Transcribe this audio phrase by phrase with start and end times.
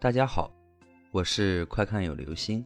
[0.00, 0.48] 大家好，
[1.10, 2.64] 我是快看有流星。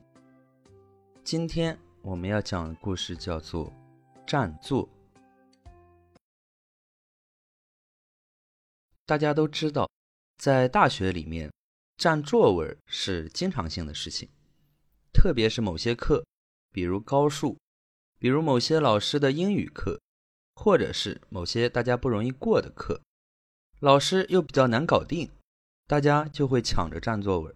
[1.24, 3.68] 今天我们要讲的故事叫做
[4.26, 4.86] 《占座》。
[9.06, 9.88] 大家都知道，
[10.36, 11.50] 在大学里面，
[11.96, 14.28] 占座位是经常性的事情，
[15.10, 16.26] 特别是某些课，
[16.70, 17.56] 比如高数，
[18.18, 19.98] 比如某些老师的英语课，
[20.56, 23.00] 或者是某些大家不容易过的课，
[23.80, 25.30] 老师又比较难搞定。
[25.86, 27.54] 大家就会抢着占座位。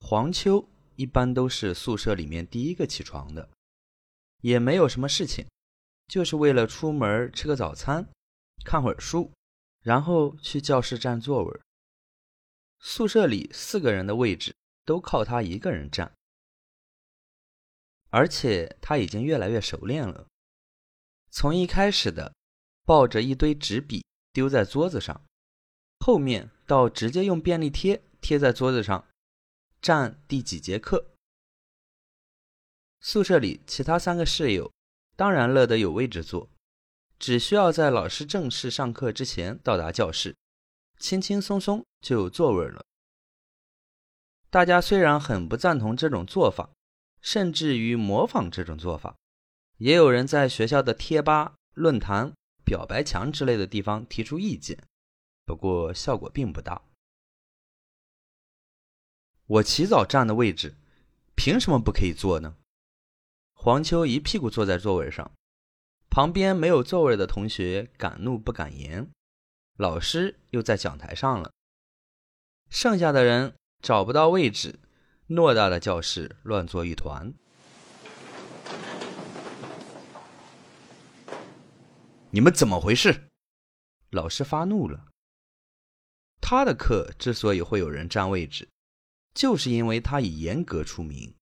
[0.00, 3.50] 黄秋一般都是宿舍里面第一个起床的，
[4.42, 5.48] 也没有什么事情，
[6.06, 8.08] 就是为了出门吃个早餐，
[8.64, 9.32] 看会儿书，
[9.80, 11.60] 然后去教室占座位。
[12.78, 16.14] 宿舍里四个人的位置都靠他一个人占，
[18.10, 20.26] 而且他已经越来越熟练了。
[21.30, 22.34] 从一开始的
[22.84, 25.25] 抱着一堆纸笔丢在桌子上。
[25.98, 29.06] 后面到直接用便利贴贴在桌子上，
[29.80, 31.12] 占第几节课？
[33.00, 34.72] 宿舍里其他三个室友
[35.14, 36.48] 当然乐得有位置坐，
[37.18, 40.34] 只需要在老师正式上课之前到达教室，
[40.98, 42.84] 轻轻松松就有座位了。
[44.50, 46.70] 大家虽然很不赞同这种做法，
[47.20, 49.16] 甚至于模仿这种做法，
[49.78, 52.32] 也有人在学校的贴吧、论坛、
[52.64, 54.82] 表白墙之类的地方提出意见。
[55.46, 56.82] 不过效果并不大。
[59.46, 60.74] 我起早站的位置，
[61.36, 62.56] 凭什么不可以坐呢？
[63.54, 65.30] 黄秋一屁股坐在座位上，
[66.10, 69.08] 旁边没有座位的同学敢怒不敢言。
[69.76, 71.52] 老师又在讲台上了，
[72.68, 74.80] 剩下的人找不到位置，
[75.28, 77.32] 偌大的教室乱作一团。
[82.30, 83.28] 你们怎么回事？
[84.10, 85.06] 老师发怒了。
[86.48, 88.68] 他的课之所以会有人占位置，
[89.34, 91.34] 就是因为他以严格出名。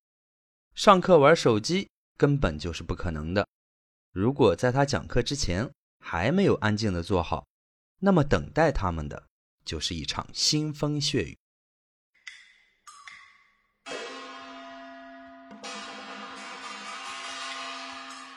[0.75, 3.47] 上课玩手机根本就是不可能的。
[4.13, 7.47] 如果在他讲课之前还没有安静的坐好，
[8.01, 9.27] 那么等待他们的
[9.63, 11.37] 就是一场腥风血雨。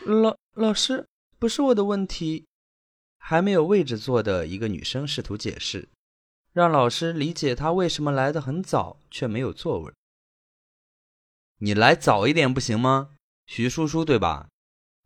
[0.06, 1.08] 老老师，
[1.40, 2.46] 不是我的问题。
[3.19, 5.88] 还没有位置坐的一个女生试图解释。
[6.57, 9.94] 让老师理解他为什么来的很早却没有座位。
[11.57, 13.12] 你来早一点不行吗？
[13.45, 14.50] 徐叔叔对吧？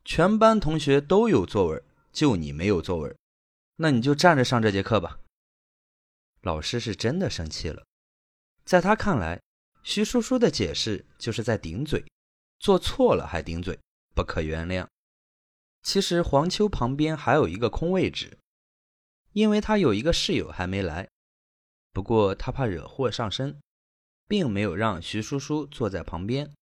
[0.05, 3.13] 全班同学都有座位，就你没有座位，
[3.75, 5.19] 那你就站着上这节课吧。
[6.39, 7.83] 老师是真的生气了，
[8.63, 9.41] 在他看来，
[9.83, 12.01] 徐叔叔的解释就是在顶嘴，
[12.59, 13.77] 做错了还顶嘴，
[14.15, 14.87] 不可原谅。
[15.83, 18.37] 其实黄秋旁边还有一个空位置，
[19.33, 21.09] 因为他有一个室友还没来。
[21.93, 23.59] 不过他怕惹祸上身，
[24.27, 26.53] 并没有让徐叔叔坐在旁边。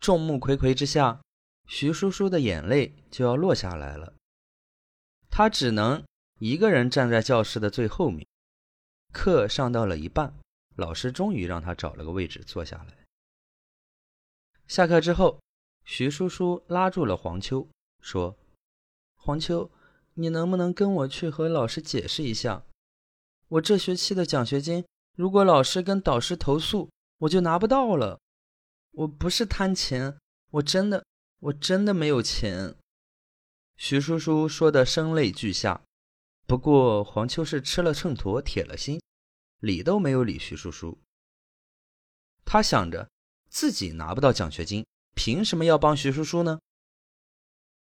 [0.00, 1.20] 众目睽睽之下，
[1.66, 4.14] 徐叔叔的眼泪就要落下来了。
[5.28, 6.04] 他只能
[6.38, 8.26] 一个人站在教室的最后面。
[9.12, 10.38] 课上到了一半，
[10.76, 13.04] 老师终于让他找了个位置坐下来。
[14.66, 15.40] 下课之后，
[15.84, 17.66] 徐叔叔拉住了黄秋，
[18.00, 18.36] 说
[19.16, 19.70] ：“黄秋，
[20.14, 22.62] 你能不能跟我去和老师解释一下？”
[23.48, 28.20] 我这学期的奖学金，如果老师跟导师投诉，我就拿不到了。
[28.90, 30.18] 我不是贪钱，
[30.50, 31.04] 我真的，
[31.38, 32.76] 我真的没有钱。
[33.76, 35.82] 徐叔叔说的声泪俱下。
[36.46, 39.00] 不过黄秋是吃了秤砣，铁了心，
[39.60, 40.98] 理都没有理徐叔叔。
[42.44, 43.10] 他想着
[43.48, 46.58] 自己拿不到奖学金，凭什么要帮徐叔叔呢？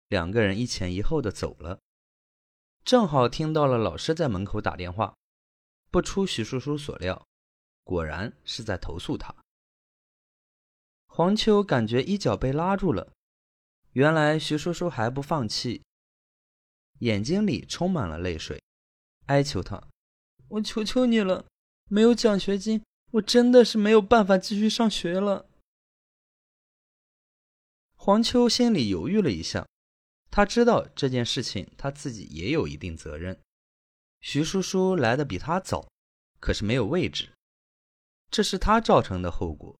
[0.08, 1.80] 两个人一前一后的走了，
[2.84, 5.14] 正好听到了老师在门口打电话。
[5.92, 7.28] 不出徐叔叔所料，
[7.84, 9.34] 果然是在投诉他。
[11.06, 13.12] 黄秋感觉衣角被拉住了，
[13.92, 15.82] 原来徐叔叔还不放弃，
[17.00, 18.62] 眼睛里充满了泪水，
[19.26, 19.86] 哀求他
[20.48, 21.44] ：“我求求你了，
[21.90, 25.46] 没有奖学金，我真的是没有办法继续上学了。”
[27.94, 29.68] 黄秋心里犹豫了一下，
[30.30, 33.38] 他知道这件事情他自己也有一定责任。
[34.24, 35.91] 徐叔叔来的比他早，
[36.42, 37.30] 可是没有位置，
[38.28, 39.78] 这是他造成的后果。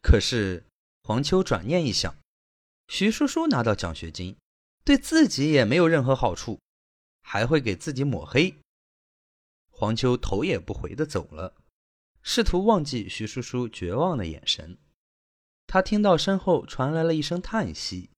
[0.00, 0.64] 可是
[1.02, 2.16] 黄秋转念一想，
[2.88, 4.34] 徐叔叔拿到奖学金，
[4.82, 6.58] 对自己也没有任何好处，
[7.20, 8.56] 还会给自己抹黑。
[9.68, 11.54] 黄秋头也不回的走了，
[12.22, 14.78] 试图忘记徐叔叔绝望的眼神。
[15.66, 18.08] 他听到身后传来了一声叹息。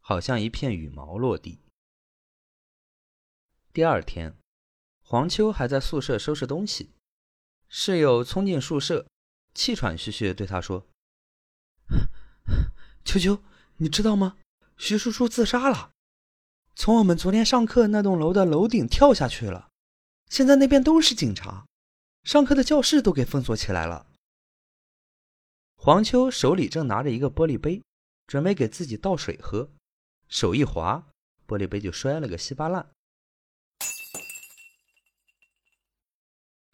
[0.00, 1.60] 好像一片羽毛落地。
[3.72, 4.36] 第二天，
[5.00, 6.90] 黄秋还在宿舍收拾东西，
[7.68, 9.06] 室友冲进宿舍，
[9.54, 10.88] 气喘吁吁对他说：
[13.06, 13.40] “秋秋，
[13.76, 14.36] 你知道吗？
[14.76, 15.92] 徐叔叔自杀了，
[16.74, 19.68] 从我们昨天上课那栋楼的楼顶跳下去了。
[20.28, 21.66] 现在那边都是警察，
[22.24, 24.08] 上课的教室都给封锁起来了。”
[25.78, 27.84] 黄秋手里正拿着一个玻璃杯，
[28.26, 29.70] 准备给自己倒水喝，
[30.28, 31.06] 手一滑，
[31.46, 32.90] 玻璃杯就摔了个稀巴烂。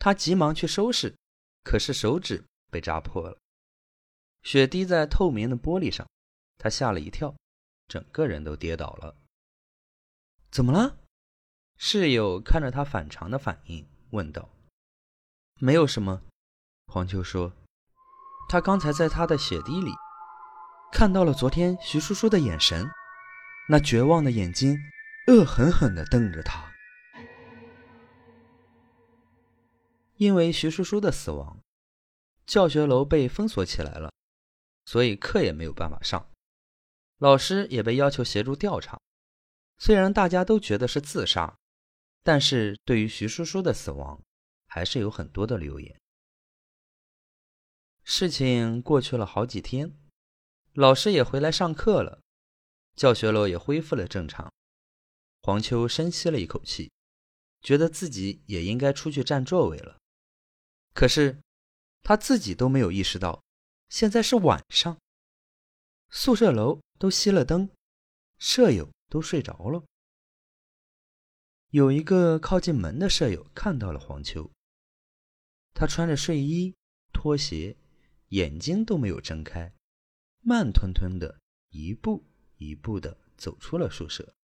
[0.07, 1.17] 他急忙去收拾，
[1.65, 3.37] 可是手指被扎破了，
[4.45, 6.09] 血滴在透明的玻璃上，
[6.59, 7.35] 他吓了一跳，
[7.89, 9.17] 整个人都跌倒了。
[10.53, 10.99] 怎么了？
[11.77, 14.49] 室友看着他反常的反应，问道
[15.59, 16.23] ：“没有什么。”
[16.87, 17.53] 黄秋说
[18.49, 19.91] ：“他刚才在他的血滴里，
[20.93, 22.89] 看到了昨天徐叔叔的眼神，
[23.69, 24.79] 那绝望的眼睛，
[25.27, 26.65] 恶狠狠地瞪着他。”
[30.17, 31.61] 因为徐叔叔的死亡，
[32.47, 34.13] 教学楼被封锁起来了，
[34.85, 36.31] 所以课也没有办法上。
[37.19, 38.99] 老师也被要求协助调查。
[39.79, 41.59] 虽然大家都觉得是自杀，
[42.23, 44.23] 但是对于徐叔叔的死亡，
[44.67, 46.01] 还是有很多的留言。
[48.03, 49.99] 事情过去了好几天，
[50.73, 52.21] 老师也回来上课了，
[52.95, 54.51] 教学楼也恢复了正常。
[55.43, 56.91] 黄秋深吸了一口气，
[57.61, 59.99] 觉得自己也应该出去占座位了。
[60.97, 61.43] 可是，
[62.03, 63.45] 他自己都没有意识到，
[63.91, 64.99] 现在是晚上，
[66.09, 67.69] 宿舍楼都熄了灯，
[68.39, 69.85] 舍友都睡着了。
[71.69, 74.51] 有一个靠近门的舍友看到了黄秋，
[75.75, 76.75] 他穿着睡衣、
[77.13, 77.77] 拖鞋，
[78.29, 79.71] 眼睛都没有睁开，
[80.41, 81.39] 慢吞吞的
[81.69, 82.25] 一步
[82.57, 84.35] 一步的走出了宿舍。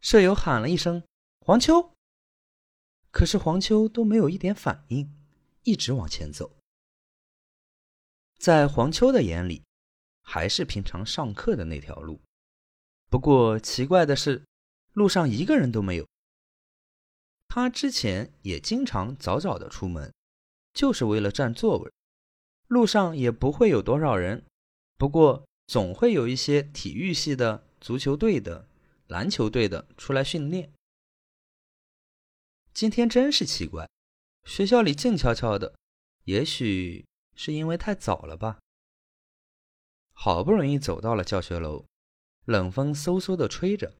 [0.00, 1.04] 舍友喊了一声
[1.38, 1.94] “黄秋”，
[3.12, 5.21] 可是黄秋都没有一点反应。
[5.64, 6.56] 一直往前走，
[8.36, 9.62] 在黄秋的眼里，
[10.20, 12.20] 还是平常上课的那条路。
[13.08, 14.44] 不过奇怪的是，
[14.92, 16.08] 路上一个人都没有。
[17.46, 20.12] 他之前也经常早早的出门，
[20.72, 21.92] 就是为了占座位。
[22.66, 24.44] 路上也不会有多少人，
[24.96, 28.66] 不过总会有一些体育系的、足球队的、
[29.06, 30.72] 篮球队的出来训练。
[32.72, 33.88] 今天真是奇怪。
[34.44, 35.74] 学校里静悄悄的，
[36.24, 38.58] 也许是因为太早了吧。
[40.12, 41.86] 好不容易走到了教学楼，
[42.44, 43.94] 冷风嗖嗖的吹着。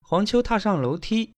[0.00, 1.32] 黄秋踏上楼梯，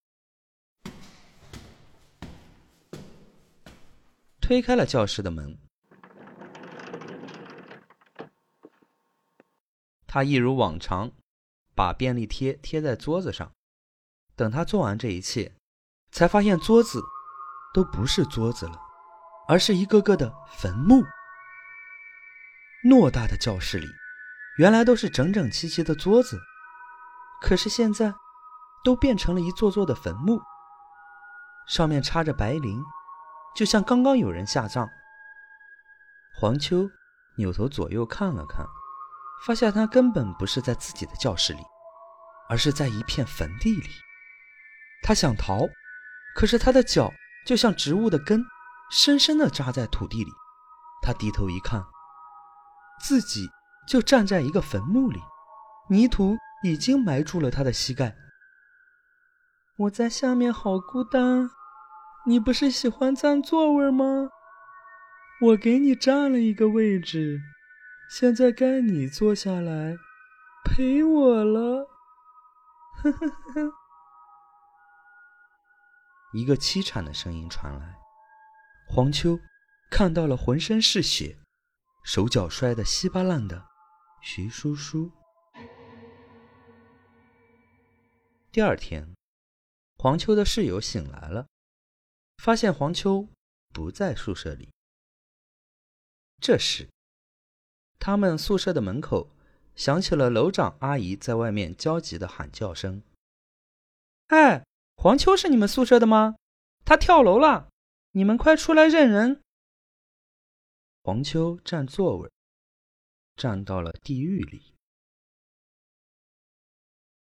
[4.40, 5.58] 推开了教室的门。
[10.06, 11.12] 他一如往常，
[11.74, 13.52] 把便利贴贴在桌子上。
[14.36, 15.56] 等他做完这一切，
[16.12, 17.02] 才发现桌子
[17.72, 18.78] 都不是桌子了，
[19.48, 21.02] 而是一个个的坟墓。
[22.84, 23.88] 偌大的教室里，
[24.58, 26.38] 原来都是整整齐齐的桌子，
[27.40, 28.14] 可是现在
[28.84, 30.40] 都变成了一座座的坟墓，
[31.66, 32.80] 上面插着白绫，
[33.56, 34.86] 就像刚刚有人下葬。
[36.38, 36.88] 黄秋
[37.38, 38.66] 扭头左右看了看，
[39.46, 41.60] 发现他根本不是在自己的教室里，
[42.50, 43.88] 而是在一片坟地里。
[45.06, 45.68] 他想逃，
[46.34, 47.12] 可是他的脚
[47.46, 48.44] 就像植物的根，
[48.90, 50.32] 深深地扎在土地里。
[51.00, 51.80] 他低头一看，
[53.00, 53.48] 自己
[53.86, 55.20] 就站在一个坟墓里，
[55.88, 58.16] 泥土已经埋住了他的膝盖。
[59.76, 61.50] 我在下面好孤单，
[62.26, 64.28] 你不是喜欢占座位吗？
[65.40, 67.40] 我给你占了一个位置，
[68.10, 69.96] 现在该你坐下来
[70.64, 71.86] 陪我了。
[73.04, 73.85] 呵呵呵。
[76.36, 77.98] 一个凄惨的声音传来，
[78.86, 79.40] 黄秋
[79.90, 81.38] 看到了浑身是血、
[82.04, 83.66] 手脚摔得稀巴烂的
[84.20, 85.10] 徐叔叔。
[88.52, 89.14] 第二天，
[89.96, 91.46] 黄秋的室友醒来了，
[92.36, 93.26] 发现黄秋
[93.72, 94.68] 不在宿舍里。
[96.38, 96.90] 这时，
[97.98, 99.30] 他们宿舍的门口
[99.74, 103.02] 响起了楼长阿姨在外面焦急的喊叫声
[104.28, 104.66] ：“哎！”
[105.06, 106.34] 黄秋是你们宿舍的吗？
[106.84, 107.70] 他跳楼了，
[108.10, 109.40] 你们快出来认人！
[111.04, 112.28] 黄秋占座位，
[113.36, 114.74] 站到了地狱里。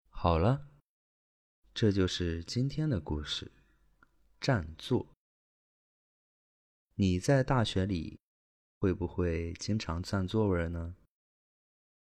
[0.09, 0.69] 好了，
[1.75, 3.51] 这就是今天的故事。
[4.41, 5.13] 占座，
[6.95, 8.21] 你在大学里
[8.79, 10.95] 会不会经常占座位呢？